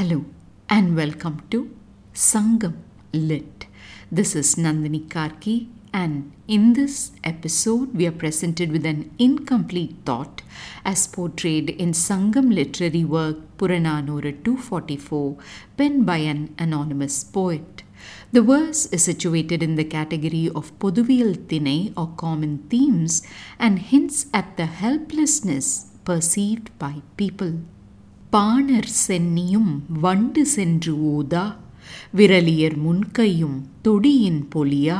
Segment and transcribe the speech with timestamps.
[0.00, 0.24] Hello
[0.70, 1.58] and welcome to
[2.14, 2.76] Sangam
[3.12, 3.66] Lit.
[4.10, 10.40] This is Nandini Karki, and in this episode, we are presented with an incomplete thought
[10.86, 15.36] as portrayed in Sangam literary work Puranaanooru 244,
[15.76, 17.82] penned by an anonymous poet.
[18.32, 23.20] The verse is situated in the category of Pothuviyal Thinai or common themes
[23.58, 27.60] and hints at the helplessness perceived by people.
[28.31, 29.71] பாணர் சென்னியும்
[30.03, 31.45] வண்டு சென்று ஊதா
[32.17, 34.99] விரலியர் முன்கையும் தொடியின் பொலியா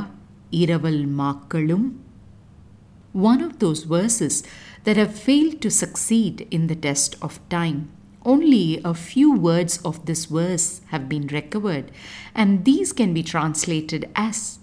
[0.64, 1.88] இரவல் மாக்களும்
[3.16, 4.44] One of those verses
[4.84, 7.88] that have failed to succeed in the test of time.
[8.26, 11.92] Only a few words of this verse have been recovered,
[12.34, 14.60] and these can be translated as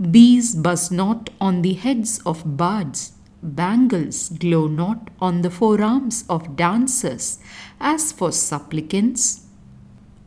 [0.00, 3.12] Bees buzz not on the heads of bards,
[3.43, 7.39] bangles glow not on the forearms of dancers.
[7.79, 9.43] As for supplicants,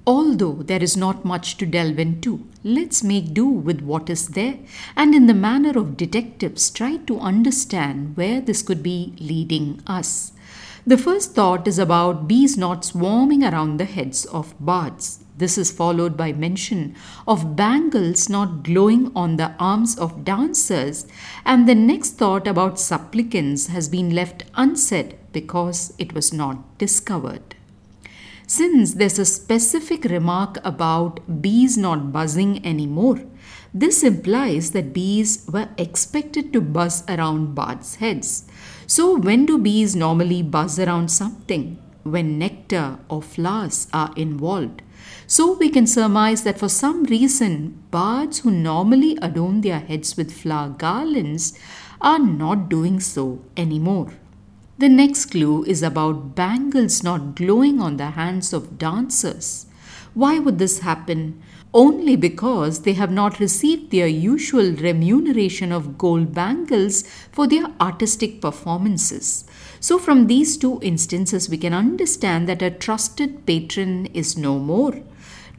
[0.07, 4.57] Although there is not much to delve into, let's make do with what is there
[4.95, 10.31] and, in the manner of detectives, try to understand where this could be leading us.
[10.89, 15.25] The first thought is about bees not swarming around the heads of bards.
[15.37, 16.95] This is followed by mention
[17.27, 21.09] of bangles not glowing on the arms of dancers,
[21.45, 27.57] and the next thought about supplicants has been left unsaid because it was not discovered.
[28.47, 33.25] Since there's a specific remark about bees not buzzing anymore,
[33.75, 38.45] this implies that bees were expected to buzz around bards' heads.
[38.89, 41.79] So, when do bees normally buzz around something?
[42.05, 44.83] When nectar or flowers are involved.
[45.27, 50.33] So, we can surmise that for some reason, bards who normally adorn their heads with
[50.33, 51.59] flower garlands
[52.01, 54.13] are not doing so anymore.
[54.79, 59.67] The next clue is about bangles not glowing on the hands of dancers.
[60.17, 61.43] Why would this happen?
[61.75, 68.41] Only because they have not received their usual remuneration of gold bangles for their artistic
[68.41, 69.45] performances.
[69.79, 75.03] So, from these two instances, we can understand that a trusted patron is no more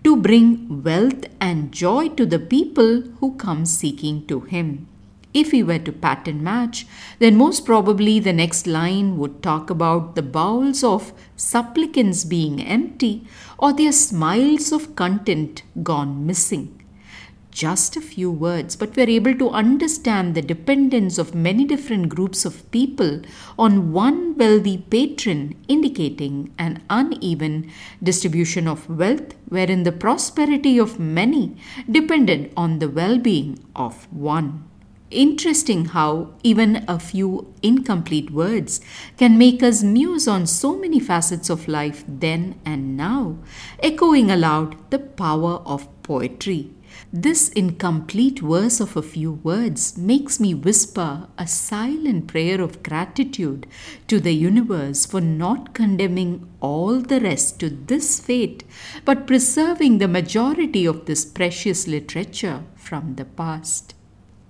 [0.03, 4.87] to bring wealth and joy to the people who come seeking to him.
[5.39, 6.87] If we were to pattern match,
[7.19, 13.27] then most probably the next line would talk about the bowels of supplicants being empty
[13.59, 16.83] or their smiles of content gone missing.
[17.51, 22.43] Just a few words, but we're able to understand the dependence of many different groups
[22.43, 23.21] of people
[23.59, 27.71] on one wealthy patron, indicating an uneven
[28.01, 31.55] distribution of wealth, wherein the prosperity of many
[31.89, 34.63] depended on the well being of one.
[35.09, 38.81] Interesting how even a few incomplete words
[39.17, 43.37] can make us muse on so many facets of life then and now,
[43.81, 46.71] echoing aloud the power of poetry.
[47.13, 53.65] This incomplete verse of a few words makes me whisper a silent prayer of gratitude
[54.07, 58.65] to the universe for not condemning all the rest to this fate,
[59.05, 63.93] but preserving the majority of this precious literature from the past.